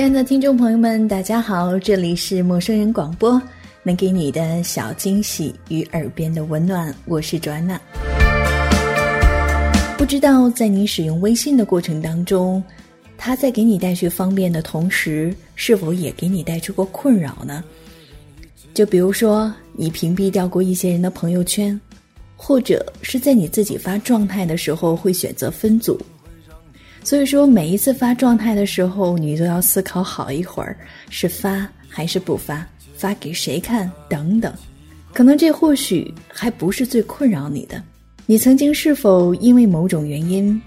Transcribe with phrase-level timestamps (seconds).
[0.00, 3.38] 亲爱的听众朋友们，大家好，这里是陌生人广播，
[3.82, 7.78] 能给你的小惊喜与耳边的温暖，我是 Joanna。
[9.98, 12.64] 不知道在你使用微信的过程当中，
[13.18, 17.62] 它在给你带去方便的同时，是否也给你带出过困扰呢？
[18.72, 21.78] 就比如说，你屏蔽掉过一些人的朋友圈，
[22.36, 26.00] 或者是在你自己发状态的时候会选择分组。
[27.02, 30.76] 所以说，每一次发状态的时候，你都要思考好一会儿，
[31.08, 34.52] 是发还是不发，发给谁看等等。
[35.12, 37.82] 可能这或许还不是最困扰你的。
[38.26, 40.60] 你曾经是否因为某种原因，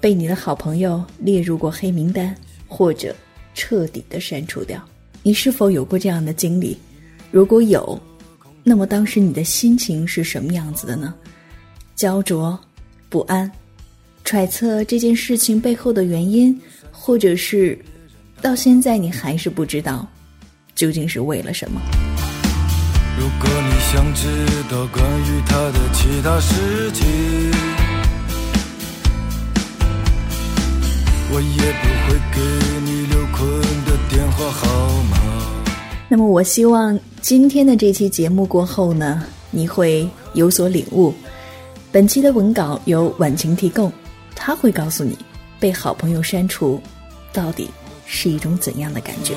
[0.00, 2.34] 被你的好朋友列入过黑名单，
[2.66, 3.14] 或者
[3.54, 4.82] 彻底的删除掉？
[5.22, 6.76] 你是否有过这样的经历？
[7.30, 8.00] 如果有，
[8.62, 11.12] 那么当时你的心情是什么样子的呢？
[11.94, 12.58] 焦灼、
[13.10, 13.50] 不安。
[14.24, 16.58] 揣测这件事情背后的原因，
[16.90, 17.78] 或者是
[18.40, 20.06] 到现在你还是不知道
[20.74, 21.80] 究竟是为了什么。
[23.18, 24.26] 如果你想知
[24.70, 27.06] 道关于他的其他事情，
[31.30, 32.40] 我也不会给
[32.84, 35.18] 你刘坤的电话号码。
[36.08, 41.12] 那么，我希望今天的这期节目过后呢，你会有所领悟。
[41.90, 43.92] 本期的文稿由婉晴提供。
[44.34, 45.18] 他会告诉你，
[45.60, 46.82] 被好朋友删除，
[47.32, 47.70] 到底
[48.06, 49.34] 是一种怎样的感觉。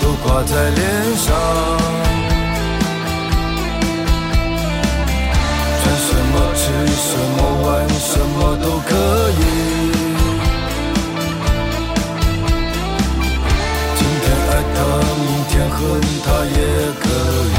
[0.00, 1.34] 都挂在脸上，
[5.80, 6.62] 穿什么吃
[6.96, 8.94] 什么玩什么都可
[9.30, 9.42] 以。
[13.96, 14.78] 今天爱他，
[15.24, 15.78] 明天恨
[16.24, 16.56] 他也
[17.00, 17.04] 可
[17.44, 17.50] 以。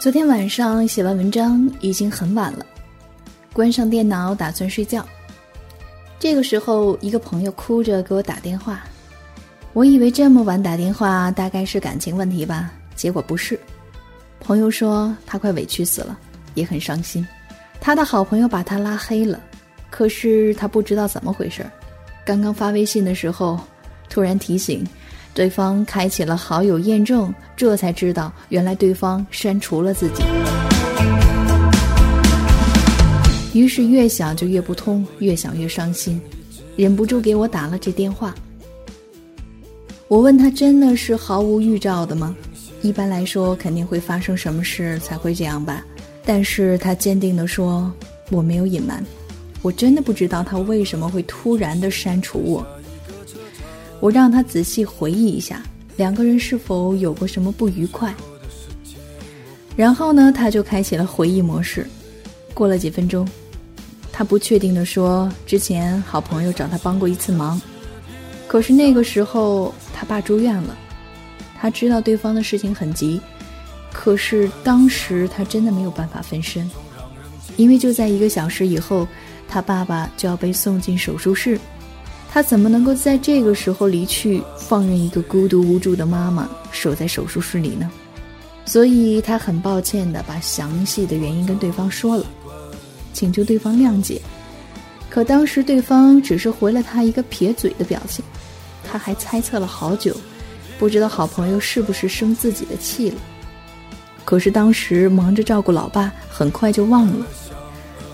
[0.00, 2.64] 昨天晚上写完文章，已经很晚了。
[3.58, 5.04] 关上电脑，打算睡觉。
[6.16, 8.84] 这个时候，一个朋友哭着给我打电话。
[9.72, 12.72] 我以为这么晚打电话，大概是感情问题吧。
[12.94, 13.58] 结果不是。
[14.38, 16.16] 朋友说他快委屈死了，
[16.54, 17.26] 也很伤心。
[17.80, 19.40] 他的好朋友把他拉黑了，
[19.90, 21.66] 可是他不知道怎么回事。
[22.24, 23.58] 刚刚发微信的时候，
[24.08, 24.86] 突然提醒
[25.34, 30.22] 对方开启了好友验证，这才知道原来对方删除了自己。
[33.58, 36.20] 于是越想就越不通，越想越伤心，
[36.76, 38.32] 忍不住给我打了这电话。
[40.06, 42.36] 我问他真的是毫无预兆的吗？
[42.82, 45.84] 一般来说肯定会发生什么事才会这样吧。
[46.24, 47.92] 但是他坚定地说
[48.30, 49.04] 我没有隐瞒，
[49.60, 52.64] 我真的不知道他为什么会突然的删除我。
[53.98, 55.64] 我让他仔细回忆一下，
[55.96, 58.14] 两个人是否有过什么不愉快。
[59.74, 61.84] 然后呢，他就开启了回忆模式。
[62.54, 63.28] 过了几分钟。
[64.18, 67.62] 他不确定地说：“之前好朋友找他帮过一次忙，
[68.48, 70.76] 可是那个时候他爸住院了。
[71.56, 73.20] 他知道对方的事情很急，
[73.92, 76.68] 可是当时他真的没有办法分身，
[77.56, 79.06] 因为就在一个小时以后，
[79.46, 81.56] 他爸爸就要被送进手术室。
[82.28, 87.88] 他怎么能够在这个时候离去，放任一个孤独无助的妈妈守在手术室里呢？
[88.64, 92.26] 所以他很抱歉地把详细的原因跟对方说了。”
[93.12, 94.20] 请求对方谅解，
[95.10, 98.24] 可当时对方只是回了他一个撇嘴的表情，
[98.84, 100.16] 他还猜测了好久，
[100.78, 103.16] 不知道好朋友是不是生自己的气了。
[104.24, 107.26] 可是当时忙着照顾老爸，很快就忘了。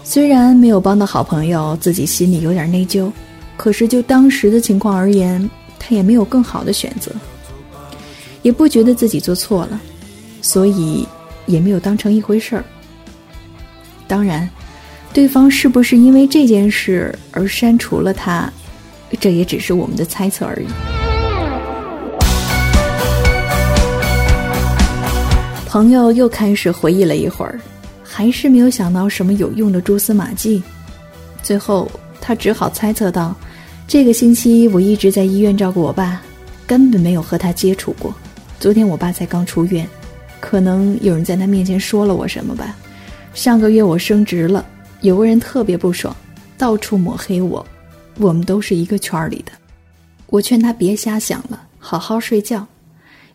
[0.04, 3.10] 虽然没有帮到好朋友，自己心里有点内疚，
[3.56, 7.10] 可是就当时的情况而言，他也没有更好的选择，
[8.42, 9.80] 也不觉得自己做错了，
[10.40, 11.06] 所以
[11.46, 12.64] 也没有当成一回事儿。
[14.06, 14.48] 当然。
[15.14, 18.52] 对方是不是因为这件事而删除了他？
[19.20, 20.66] 这也只是我们的猜测而已。
[25.66, 27.60] 朋友又开始回忆了一会儿，
[28.02, 30.60] 还是没有想到什么有用的蛛丝马迹。
[31.44, 31.88] 最后，
[32.20, 33.36] 他只好猜测到，
[33.86, 36.20] 这个星期我一直在医院照顾我爸，
[36.66, 38.12] 根本没有和他接触过。
[38.58, 39.88] 昨天我爸才刚出院，
[40.40, 42.74] 可能有人在他面前说了我什么吧。
[43.32, 44.66] 上个月我升职了。
[45.04, 46.16] 有个人特别不爽，
[46.56, 47.64] 到处抹黑我。
[48.16, 49.52] 我们都是一个圈里的，
[50.28, 52.66] 我劝他别瞎想了，好好睡觉。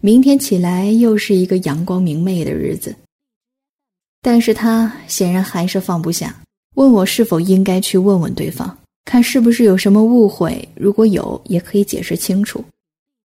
[0.01, 2.95] 明天起来又是一个阳光明媚的日子。
[4.19, 6.35] 但是他显然还是放不下，
[6.73, 8.75] 问我是否应该去问问对方，
[9.05, 10.67] 看是不是有什么误会。
[10.73, 12.65] 如果有，也可以解释清楚。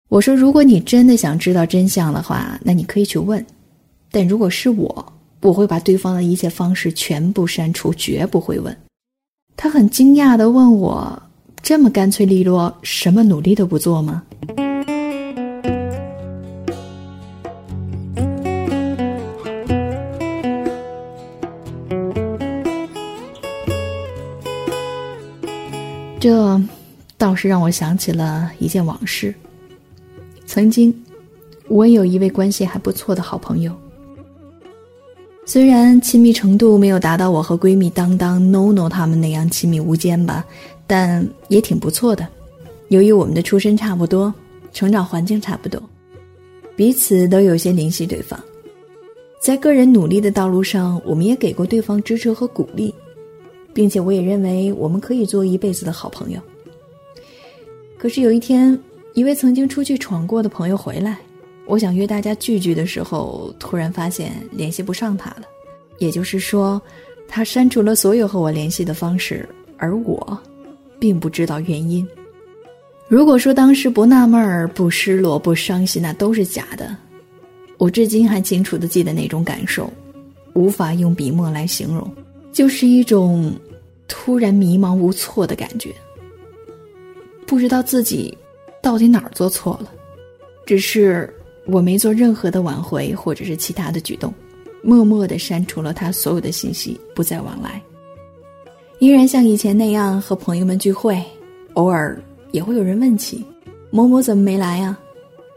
[0.09, 3.45] 我说，如果你真的想知道真相的话，那你可以去问。
[4.09, 5.13] 但如果是我。
[5.41, 8.75] 我会把对方的一切方式全部删除，绝不会问。
[9.57, 11.21] 他很惊讶地问我
[11.61, 14.23] ：“这么干脆利落，什么努力都不做吗？
[26.19, 26.61] 这
[27.17, 29.33] 倒是让我想起了一件往事。
[30.45, 30.93] 曾经，
[31.67, 33.75] 我有一位关系还不错的好朋友。
[35.51, 40.45] 虽然亲密程度没有达到我和闺蜜当当、NONO 他们那样亲密无间吧，
[40.87, 42.25] 但也挺不错的。
[42.87, 44.33] 由于我们的出身差不多，
[44.71, 45.83] 成长环境差不多，
[46.73, 48.39] 彼此都有些联系对方。
[49.41, 52.95] 在个人努力的道路上，我们也给过对方支持和鼓励。
[53.73, 56.39] 并且我也认为我们可以做一辈子的好朋友。
[57.97, 58.79] 可是有一天，
[59.15, 61.19] 一位曾经出去闯过的朋友回来，
[61.65, 65.43] 我想约大家聚聚的时候，突然发现联系不上他了。
[65.99, 66.81] 也就是说，
[67.27, 69.47] 他删除了所有和我联系的方式，
[69.77, 70.37] 而我，
[70.99, 72.05] 并不知道原因。
[73.07, 76.95] 如果说当时不纳闷儿、不失落、不伤心，那都是假的。
[77.77, 79.91] 我至今还清楚的记得那种感受，
[80.53, 82.11] 无法用笔墨来形容。
[82.51, 83.53] 就是一种
[84.07, 85.93] 突然迷茫无措的感觉，
[87.45, 88.37] 不知道自己
[88.81, 89.91] 到底哪儿做错了，
[90.65, 91.33] 只是
[91.65, 94.33] 我没做任何的挽回或者是其他的举动，
[94.81, 97.81] 默默的删除了他所有的信息，不再往来。
[98.99, 101.23] 依然像以前那样和朋友们聚会，
[101.73, 102.21] 偶尔
[102.51, 103.45] 也会有人问起
[103.89, 104.99] 某某怎么没来啊，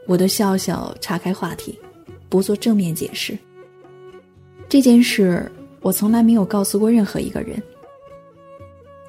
[0.06, 1.78] 我都笑笑岔开话题，
[2.28, 3.36] 不做正面解释。
[4.68, 5.50] 这件事。
[5.84, 7.62] 我从来没有告诉过任何一个人。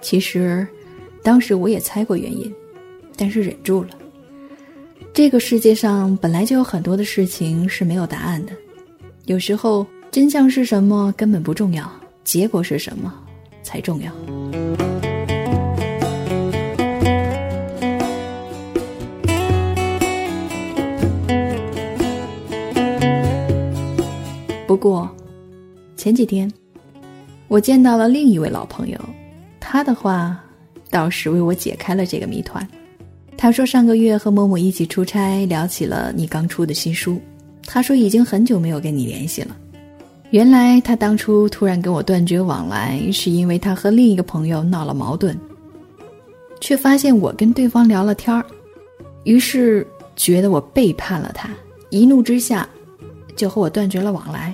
[0.02, 0.68] 其实，
[1.24, 2.54] 当时我也猜过原因，
[3.16, 3.92] 但是忍住了。
[5.16, 8.52] 这个世界上本来就有很多的事情是没有答案的，
[9.28, 11.90] 有时候真相是什么根本不重要，
[12.26, 13.14] 结果是什么
[13.64, 14.12] 才重要。
[24.68, 25.10] 不过，
[25.96, 26.52] 前几天。
[27.48, 29.00] 我见到了另一位老朋友，
[29.62, 30.38] 他的话
[30.90, 32.68] 倒是为我解开了这个谜团。
[33.38, 37.22] 他说上个月和某某一起出差，聊起了你刚出的新书。
[37.66, 39.56] 他说已经很久没有跟你联系了。
[40.32, 45.38] 原来他当初突然跟我断绝往来，是因为他和另一个朋友闹了矛盾，
[46.60, 48.46] 却发现我跟对方聊了天儿，
[49.24, 49.86] 于是
[50.16, 51.50] 觉得我背叛了他，
[51.90, 52.68] 一怒之下
[53.36, 54.54] 就和我断绝了往来。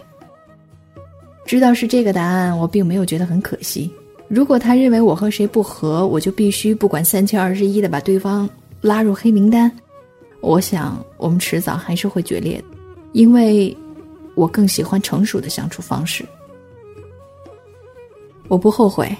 [1.46, 3.92] 知道是这个答案，我并没有觉得很可惜。
[4.28, 8.50] 如果他认为我和谁不和，我就必须不管三七二十一的把对方
[8.82, 9.72] 拉入黑名单。
[10.42, 12.78] 我想我们迟早还是会决裂的，
[13.14, 13.76] 因为
[14.36, 16.26] 我更喜欢成熟的相处方式。
[18.48, 19.16] 我不后悔，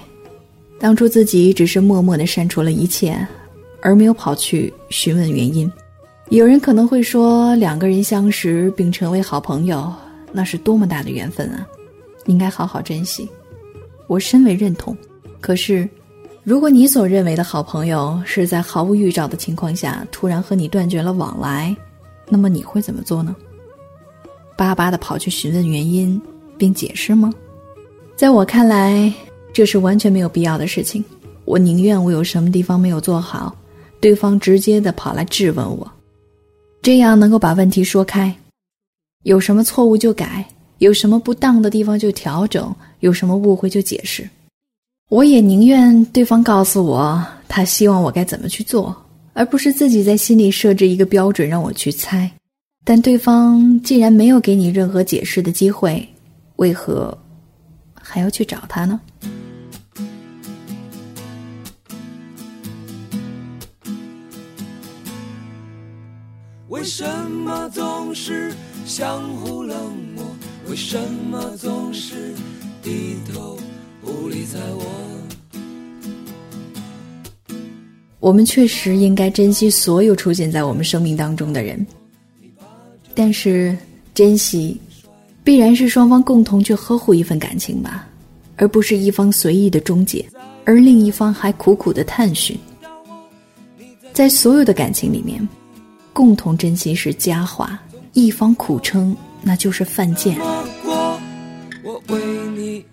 [0.78, 3.16] 当初自己只是默默的删除了一切，
[3.80, 5.70] 而没有跑去询问原因。
[6.28, 9.92] 有人可能会说，两个人相识并成为好朋友，
[10.32, 11.66] 那是多么大的缘分啊！
[12.26, 13.28] 应该好好珍惜，
[14.06, 14.96] 我深为认同。
[15.40, 15.88] 可是，
[16.44, 21.74] 如果你所认为的好朋友是在毫无预兆的情况下突然和你断绝了往来，
[22.28, 23.36] 那么你会怎么做呢？
[24.56, 26.20] 巴巴的跑去询问原因
[26.58, 27.32] 并解释吗？
[28.16, 29.12] 在我看来，
[29.52, 31.04] 这是完全没有必要的事情。
[31.44, 33.54] 我宁愿我有什么地方没有做好，
[34.00, 35.88] 对方直接的跑来质问我，
[36.82, 38.34] 这样能够把问题说开，
[39.22, 40.44] 有什么错误就改。
[40.78, 44.28] 有什么不当的地方就调整，有什么误会就解释。
[45.12, 48.96] 我也宁愿对方告诉我他希望我该怎么去做，
[49.34, 52.30] 而不是自己在心里设置一个标准让我去猜。
[52.82, 56.02] 但对方既然没有给你任何解释的机会，
[56.56, 57.14] 为何
[57.92, 58.98] 还要去找他呢？
[66.68, 68.50] 为什么总是
[68.86, 69.76] 相互冷
[70.16, 70.24] 漠？
[70.70, 70.98] 为什
[71.30, 72.34] 么总是
[72.82, 73.58] 低头
[74.12, 74.84] 不理睬我？
[78.20, 81.84] 我们确实应该珍惜所有出现在我们生命当中的人，
[83.14, 83.76] 但是
[84.14, 84.78] 珍惜
[85.42, 88.06] 必然是双方共同去呵护一份感情吧，
[88.56, 90.24] 而不是一方随意的终结，
[90.64, 92.56] 而另一方还苦苦的探寻。
[94.12, 95.48] 在所有的感情里面，
[96.12, 97.80] 共同珍惜是佳话，
[98.12, 99.16] 一方苦撑。
[99.44, 100.38] 那就是犯贱。
[101.82, 102.22] 我为
[102.56, 102.84] 你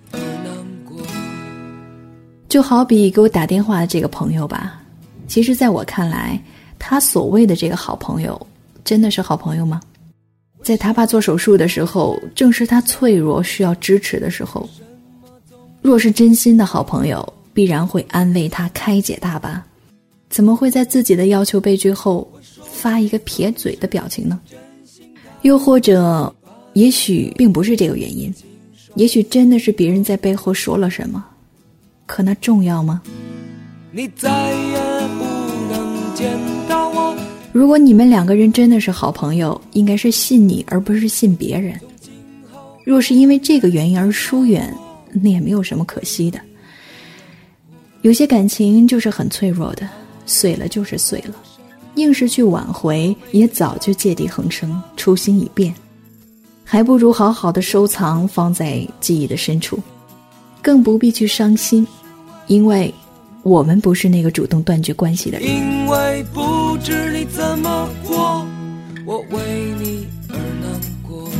[2.49, 4.81] 就好比给我打电话的这个朋友吧，
[5.27, 6.41] 其实，在我看来，
[6.79, 8.47] 他所谓的这个好朋友，
[8.83, 9.79] 真的是好朋友吗？
[10.63, 14.67] 在他爸做手术的时候，正是他脆弱需要支持的时候，
[15.83, 19.63] 若是真心的好朋友，必然会安慰他、开解他吧。
[20.27, 22.27] 怎么会在自己的要求被拒后
[22.63, 24.39] 发一个撇嘴的表情呢？
[25.43, 26.33] 又或者，
[26.73, 28.33] 也许并不是这个原因，
[28.95, 31.23] 也许真的是别人在背后说了什么，
[32.09, 33.03] 可那重要吗？
[33.91, 34.79] 你再也
[35.19, 35.25] 不
[35.71, 36.35] 能见
[36.67, 37.15] 到我。
[37.53, 41.79] 如果你们两个人真的是好朋友，应该是信你而不是信别人。
[42.83, 44.75] 若是因为这个原因而疏远，
[45.21, 46.39] 那也没有什么可惜的。
[48.01, 49.87] 有些感情就是很脆弱的，
[50.25, 51.35] 碎了就是碎了，
[51.93, 55.71] 硬是去挽回，也早就芥蒂横生，初心已变，
[56.63, 59.77] 还不如好好的收藏，放在记忆的深处，
[60.61, 61.85] 更不必去伤心，
[62.49, 62.93] 因为
[63.43, 65.47] 我们不是那个主动断绝关系的人。
[65.47, 68.45] 因为不知你怎么过，
[69.05, 69.39] 我为
[69.79, 71.31] 你而难过。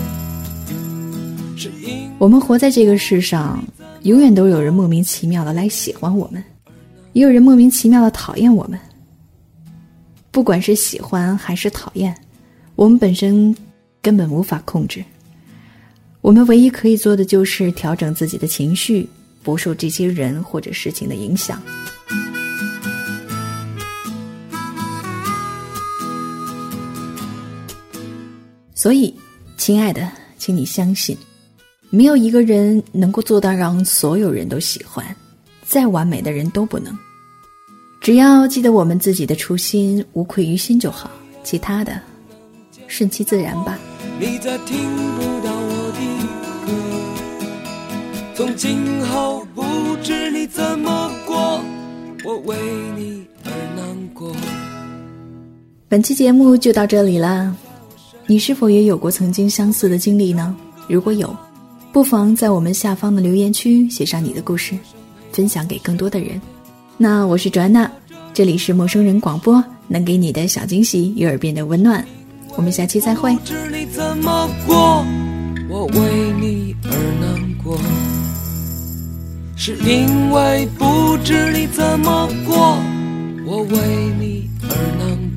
[2.17, 3.61] 我们活在这个世上。
[4.03, 6.41] 永远都有人莫名其妙的来喜欢我们，
[7.11, 8.79] 也有人莫名其妙的讨厌我们。
[10.31, 12.15] 不管是喜欢还是讨厌，
[12.77, 13.53] 我们本身
[14.01, 15.03] 根本无法控制。
[16.21, 19.05] 我们唯一可以做的就是调整自己的情绪，
[19.43, 21.61] 不受这些人或者事情的影响。
[28.73, 29.13] 所以，
[29.57, 31.17] 亲爱的，请你相信。
[31.89, 35.03] 没有一个人能够做到让所有人都喜欢，
[35.65, 36.97] 再完美的人都不能。
[37.99, 41.11] 只要记得我们自己的初心，无愧于心就好，
[41.43, 41.99] 其他的
[42.87, 43.77] 顺其自然吧。
[44.19, 44.77] 你在听
[45.17, 45.58] 不到，
[48.39, 49.61] 从今后不
[50.01, 51.61] 知你怎么过，
[52.23, 52.55] 我为
[52.95, 54.33] 你而难过。
[55.89, 57.53] 本期节目就到这里了，
[58.27, 60.55] 你是否也有过曾经相似的经历呢？
[60.87, 61.35] 如果有。
[61.91, 64.73] 不妨在我们下方的留言区写上你的故事，
[65.33, 66.41] 分享给更多的人。
[66.95, 67.91] 那我是卓安娜，
[68.33, 72.05] 这里是陌生人广播，能给你的小惊喜与耳边的温暖。
[72.55, 73.31] 我们下期再会。
[73.33, 75.03] 我为你怎么过，
[79.61, 82.77] 是因为不知你怎么过，
[83.45, 83.77] 我为
[84.17, 85.28] 你而难过。